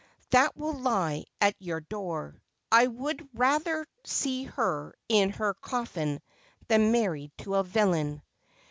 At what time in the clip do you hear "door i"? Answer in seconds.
1.79-2.87